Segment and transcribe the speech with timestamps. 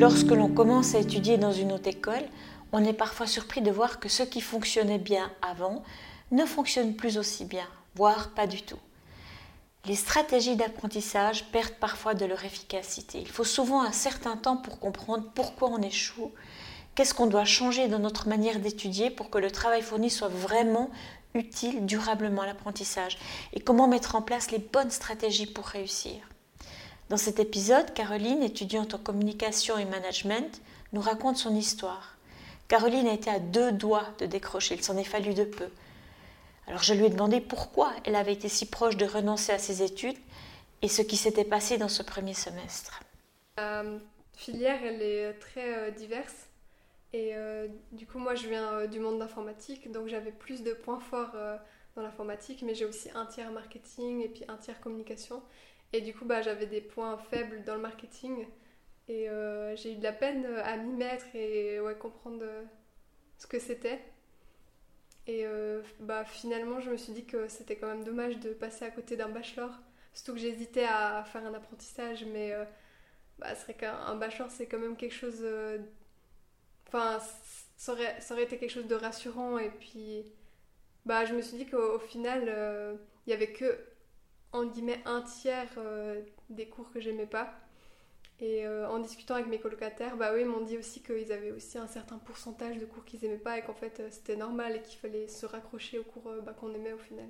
[0.00, 2.24] Lorsque l'on commence à étudier dans une haute école,
[2.72, 5.82] on est parfois surpris de voir que ce qui fonctionnait bien avant
[6.30, 7.66] ne fonctionne plus aussi bien,
[7.96, 8.78] voire pas du tout.
[9.84, 13.20] Les stratégies d'apprentissage perdent parfois de leur efficacité.
[13.20, 16.32] Il faut souvent un certain temps pour comprendre pourquoi on échoue,
[16.94, 20.88] qu'est-ce qu'on doit changer dans notre manière d'étudier pour que le travail fourni soit vraiment
[21.34, 23.18] utile durablement à l'apprentissage
[23.52, 26.22] et comment mettre en place les bonnes stratégies pour réussir.
[27.10, 32.16] Dans cet épisode, Caroline, étudiante en communication et management, nous raconte son histoire.
[32.68, 35.66] Caroline a été à deux doigts de décrocher, il s'en est fallu de peu.
[36.68, 39.82] Alors je lui ai demandé pourquoi elle avait été si proche de renoncer à ses
[39.82, 40.18] études
[40.82, 43.00] et ce qui s'était passé dans ce premier semestre.
[43.56, 43.98] La euh,
[44.36, 46.46] filière, elle est très euh, diverse.
[47.12, 51.00] Et euh, du coup, moi, je viens du monde d'informatique, donc j'avais plus de points
[51.00, 51.34] forts
[51.96, 55.42] dans l'informatique, mais j'ai aussi un tiers marketing et puis un tiers communication.
[55.92, 58.46] Et du coup, bah, j'avais des points faibles dans le marketing.
[59.08, 59.26] Et
[59.74, 62.44] j'ai eu de la peine à m'y mettre et ouais, comprendre
[63.38, 64.00] ce que c'était.
[65.26, 68.84] Et euh, bah, finalement, je me suis dit que c'était quand même dommage de passer
[68.84, 69.70] à côté d'un bachelor.
[70.12, 72.64] Surtout que j'hésitais à faire un apprentissage, mais euh,
[73.38, 75.40] bah, c'est qu'un bachelor, c'est quand même quelque chose.
[75.42, 75.78] Euh,
[76.88, 77.18] enfin,
[77.76, 79.58] ça, aurait, ça aurait été quelque chose de rassurant.
[79.58, 80.24] Et puis,
[81.06, 83.78] bah, je me suis dit qu'au final, il y avait que,
[84.52, 85.68] en guillemets, un tiers
[86.50, 87.54] des cours que j'aimais pas.
[88.40, 91.50] Et euh, en discutant avec mes colocataires, bah oui, ils m'ont dit aussi qu'ils avaient
[91.50, 94.76] aussi un certain pourcentage de cours qu'ils aimaient pas et qu'en fait euh, c'était normal
[94.76, 97.28] et qu'il fallait se raccrocher aux cours euh, bah, qu'on aimait au final.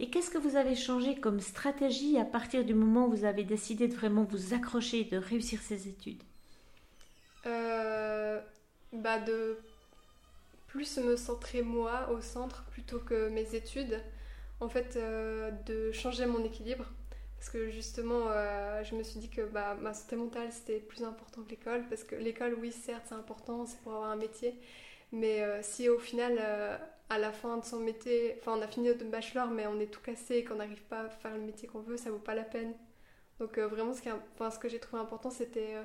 [0.00, 3.44] Et qu'est-ce que vous avez changé comme stratégie à partir du moment où vous avez
[3.44, 6.22] décidé de vraiment vous accrocher et de réussir ces études?
[8.92, 9.58] Bah De
[10.68, 14.00] plus me centrer moi au centre plutôt que mes études.
[14.60, 14.98] En fait,
[15.66, 16.84] de changer mon équilibre
[17.38, 21.04] parce que justement, euh, je me suis dit que bah, ma santé mentale, c'était plus
[21.04, 21.84] important que l'école.
[21.88, 24.58] Parce que l'école, oui, certes, c'est important, c'est pour avoir un métier.
[25.12, 26.76] Mais euh, si au final, euh,
[27.08, 29.86] à la fin de son métier, enfin, on a fini notre bachelor, mais on est
[29.86, 32.34] tout cassé et qu'on n'arrive pas à faire le métier qu'on veut, ça vaut pas
[32.34, 32.74] la peine.
[33.38, 35.76] Donc vraiment, ce, qui, enfin, ce que j'ai trouvé important, c'était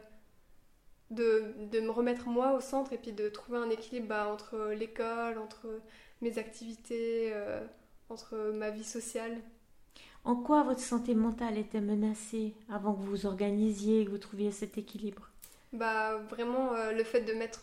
[1.12, 4.72] de, de, me remettre moi au centre et puis de trouver un équilibre bah, entre
[4.74, 5.68] l'école, entre
[6.22, 7.31] mes activités,
[8.13, 9.41] entre ma vie sociale.
[10.25, 14.18] En quoi votre santé mentale était menacée avant que vous vous organisiez et que vous
[14.18, 15.29] trouviez cet équilibre?
[15.72, 17.62] Bah vraiment euh, le fait de mettre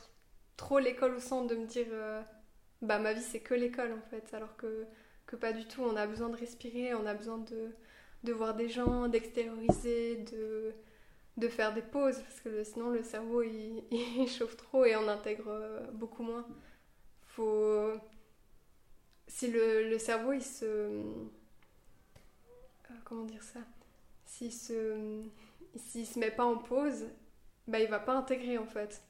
[0.57, 2.23] trop l'école au centre, de me dire euh,
[2.83, 4.87] bah ma vie c'est que l'école en fait, alors que,
[5.27, 5.83] que pas du tout.
[5.83, 7.71] On a besoin de respirer, on a besoin de,
[8.25, 10.75] de voir des gens, d'extérioriser, de,
[11.39, 15.09] de faire des pauses parce que sinon le cerveau il, il chauffe trop et on
[15.09, 16.47] intègre euh, beaucoup moins.
[17.29, 17.93] Faut
[19.31, 20.91] si le, cerveau il se
[23.05, 23.61] comment dire ça?
[24.27, 25.23] S'il se,
[25.77, 27.07] s'il se met pas en pause,
[27.67, 29.03] bah, il va pas intégrer en fait.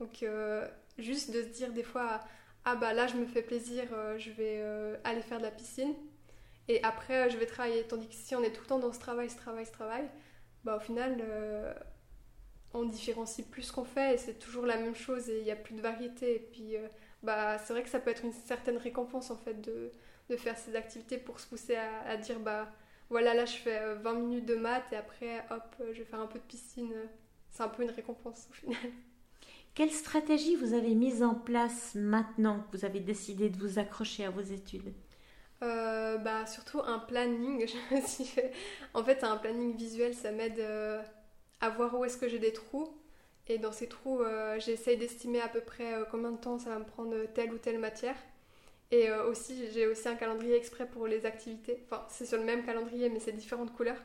[0.00, 0.66] Donc euh,
[0.98, 2.20] juste de se dire des fois
[2.64, 5.50] ah bah là je me fais plaisir, euh, je vais euh, aller faire de la
[5.50, 5.94] piscine
[6.68, 7.84] et après je vais travailler.
[7.84, 10.08] Tandis que si on est tout le temps dans ce travail, ce travail, ce travail,
[10.64, 11.24] bah au final
[12.74, 15.50] on différencie plus ce qu'on fait et c'est toujours la même chose et il n'y
[15.50, 16.36] a plus de variété.
[16.36, 16.76] Et puis
[17.22, 19.92] bah c'est vrai que ça peut être une certaine récompense en fait de,
[20.30, 22.68] de faire ces activités pour se pousser à, à dire bah
[23.10, 26.04] voilà, là je fais 20 euh, minutes de maths et après, hop, euh, je vais
[26.04, 26.94] faire un peu de piscine.
[27.50, 28.76] C'est un peu une récompense au final.
[29.74, 34.24] Quelle stratégie vous avez mise en place maintenant que vous avez décidé de vous accrocher
[34.24, 34.94] à vos études?
[35.62, 37.66] Euh, bah, Surtout un planning.
[37.90, 38.52] Je me suis fait...
[38.94, 40.60] En fait, un planning visuel, ça m'aide
[41.60, 42.88] à voir où est-ce que j'ai des trous.
[43.48, 44.20] Et dans ces trous,
[44.58, 47.78] j'essaye d'estimer à peu près combien de temps ça va me prendre telle ou telle
[47.78, 48.16] matière.
[48.92, 51.82] Et euh, aussi, j'ai aussi un calendrier exprès pour les activités.
[51.86, 54.00] Enfin, c'est sur le même calendrier, mais c'est différentes couleurs.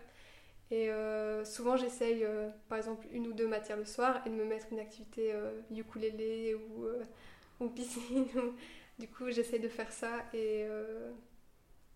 [0.71, 4.35] Et euh, souvent, j'essaye, euh, par exemple, une ou deux matières le soir et de
[4.35, 5.33] me mettre une activité
[5.71, 6.87] ukulélé ou,
[7.59, 8.27] ou piscine.
[8.99, 10.65] du coup, j'essaye de faire ça et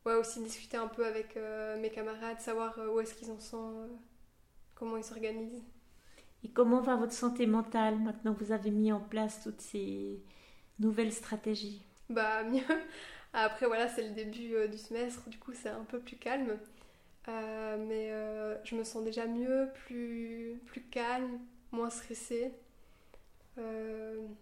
[0.06, 1.38] ouais, aussi discuter un peu avec
[1.79, 3.90] mes camarades, savoir où est-ce qu'ils en sont,
[4.76, 5.64] comment ils s'organisent.
[6.43, 10.22] Et comment va votre santé mentale maintenant que vous avez mis en place toutes ces
[10.79, 11.82] nouvelles stratégies?
[12.09, 12.64] Bah mieux.
[13.34, 16.58] Après voilà, c'est le début euh, du semestre, du coup c'est un peu plus calme.
[17.28, 21.40] Euh, mais euh, je me sens déjà mieux, plus, plus calme,
[21.72, 22.52] moins stressée.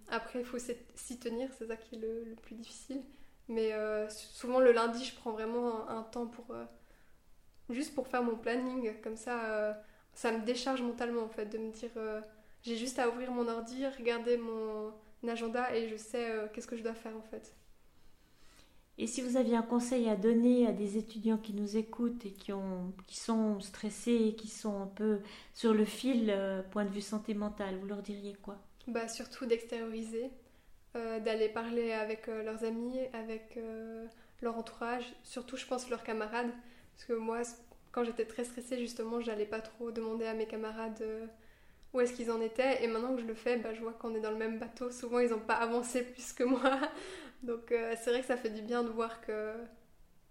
[0.10, 3.02] après, il faut s'y tenir, c'est ça qui est le, plus difficile.
[3.50, 3.74] Mais
[4.10, 6.56] souvent le lundi, je prends vraiment un, temps pour
[7.69, 8.94] juste pour faire mon planning.
[9.02, 9.75] Comme ça,
[10.19, 11.92] ça me décharge mentalement en fait, de me dire
[12.62, 14.94] j'ai juste à ouvrir mon ordi, regarder mon
[15.27, 17.56] agenda et je sais qu'est-ce que je dois faire en fait.
[19.01, 22.33] Et si vous aviez un conseil à donner à des étudiants qui nous écoutent et
[22.33, 25.21] qui, ont, qui sont stressés et qui sont un peu
[25.54, 28.57] sur le fil, euh, point de vue santé mentale, vous leur diriez quoi?
[28.88, 30.30] Bah, Surtout d'extérioriser,
[30.98, 33.57] euh, d'aller parler avec euh, leurs amis, avec
[34.42, 36.51] leur entourage, surtout je pense leurs camarades.
[36.94, 37.44] Parce que moi,
[37.92, 41.04] quand j'étais très stressée, justement, j'allais pas trop demander à mes camarades
[41.94, 42.84] où est-ce qu'ils en étaient.
[42.84, 44.92] Et maintenant que je le fais, bah, je vois qu'on est dans le même bateau.
[44.92, 46.80] Souvent, ils n'ont pas avancé plus que moi.
[47.44, 49.54] Donc euh, c'est vrai que ça fait du bien de voir que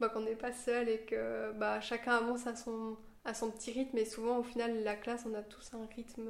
[0.00, 3.72] bah, qu'on n'est pas seul et que bah, chacun avance à son, à son petit
[3.72, 3.98] rythme.
[3.98, 6.28] Et souvent, au final, la classe, on a tous un rythme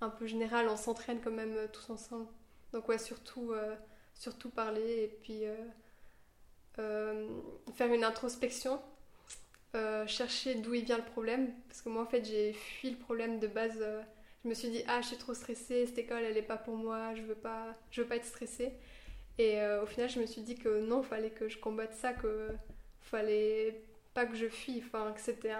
[0.00, 0.68] un peu général.
[0.68, 2.28] On s'entraîne quand même euh, tous ensemble.
[2.72, 3.74] Donc ouais, surtout, euh,
[4.14, 5.42] surtout parler et puis
[6.76, 8.80] faire une introspection.
[10.06, 13.40] Chercher d'où il vient le problème parce que moi en fait j'ai fui le problème
[13.40, 13.84] de base
[14.44, 16.76] je me suis dit ah je suis trop stressée cette école elle est pas pour
[16.76, 18.72] moi je veux pas veux pas être stressée
[19.38, 22.12] et euh, au final, je me suis dit que non, fallait que je combatte ça,
[22.12, 22.50] que
[23.00, 23.82] fallait
[24.14, 25.52] pas que je fuis, enfin que c'était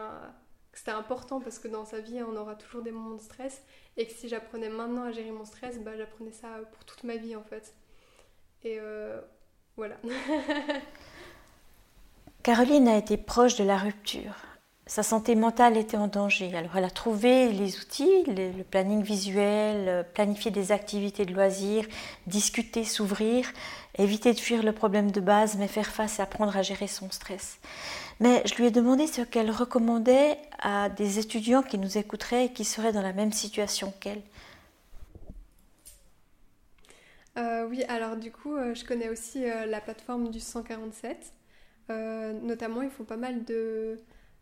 [0.72, 3.62] c'était important parce que dans sa vie, on aura toujours des moments de stress
[3.96, 7.16] et que si j'apprenais maintenant à gérer mon stress, bah, j'apprenais ça pour toute ma
[7.16, 7.74] vie en fait.
[8.64, 9.20] Et euh,
[9.76, 9.96] voilà.
[12.44, 14.36] Caroline a été proche de la rupture
[14.86, 16.54] sa santé mentale était en danger.
[16.54, 21.86] Alors elle a trouvé les outils, le, planning visuel, euh, planifier des activités de loisirs,
[22.26, 23.50] discuter, s'ouvrir,
[23.96, 27.10] éviter de fuir le problème de base, mais faire face et apprendre à gérer son
[27.10, 27.58] stress.
[28.20, 32.52] Mais je lui ai demandé ce qu'elle recommandait à des étudiants qui nous écouteraient et
[32.52, 34.20] qui seraient dans la même situation qu'elle.
[37.38, 41.32] Euh, oui, alors du coup, euh, je connais aussi la plateforme du 147.
[41.88, 43.98] Notamment, ils font pas mal de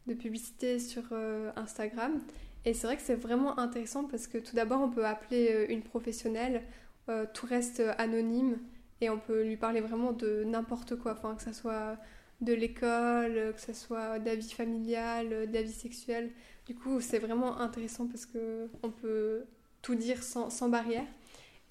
[0.06, 2.20] de publicité sur euh, Instagram.
[2.64, 5.66] Et c'est vrai que c'est vraiment intéressant parce que tout d'abord, on peut appeler euh,
[5.68, 6.62] une professionnelle,
[7.08, 8.58] euh, tout reste anonyme
[9.00, 11.96] et on peut lui parler vraiment de n'importe quoi, que ce soit
[12.40, 16.30] de l'école, que ce soit d'avis familial, d'avis sexuel.
[16.66, 19.44] Du coup, c'est vraiment intéressant parce que on peut
[19.80, 21.06] tout dire sans, sans barrière.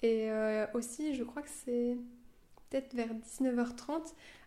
[0.02, 0.28] Et
[0.74, 1.96] aussi, je crois que c'est
[2.72, 4.02] peut-être vers 19h30, euh,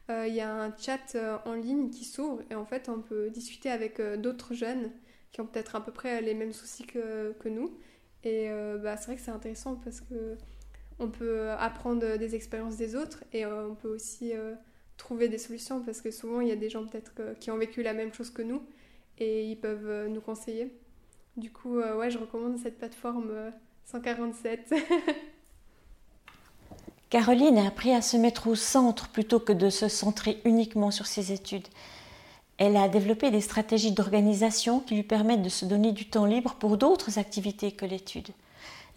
[0.09, 3.29] il y a un chat euh, en ligne qui s'ouvre et en fait on peut
[3.31, 4.91] discuter avec euh, d'autres jeunes
[5.31, 7.77] qui ont peut-être à peu près les mêmes soucis que, que nous.
[8.23, 8.49] Et
[8.81, 10.35] bah, c'est vrai que c'est intéressant parce que
[10.97, 14.31] on peut apprendre des expériences des autres et on peut aussi
[14.97, 17.83] trouver des solutions parce que souvent il y a des gens peut-être qui ont vécu
[17.83, 18.63] la même chose que nous
[19.19, 20.73] et ils peuvent nous conseiller.
[21.37, 23.51] Du coup, ouais, je recommande cette plateforme
[23.83, 24.73] 147.
[27.15, 31.07] Caroline a appris à se mettre au centre plutôt que de se centrer uniquement sur
[31.07, 31.69] ses études.
[32.57, 36.55] Elle a développé des stratégies d'organisation qui lui permettent de se donner du temps libre
[36.55, 38.27] pour d'autres activités que l'étude.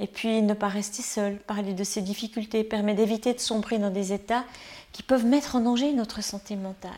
[0.00, 3.92] Et puis ne pas rester seule, parler de ses difficultés permet d'éviter de sombrer dans
[3.92, 4.42] des états
[4.90, 6.90] qui peuvent mettre en danger notre santé mentale.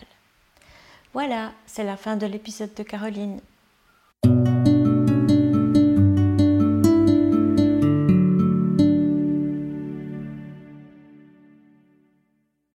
[1.12, 3.42] Voilà, c'est la fin de l'épisode de Caroline.